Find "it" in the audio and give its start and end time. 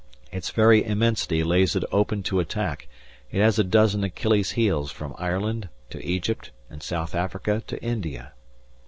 1.75-1.83, 3.31-3.39